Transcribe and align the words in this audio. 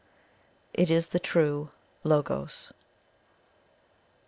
It 0.73 0.89
is 0.89 1.09
the 1.09 1.19
true 1.19 1.69
Logos. 2.03 2.71